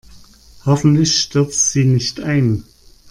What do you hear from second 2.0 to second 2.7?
ein.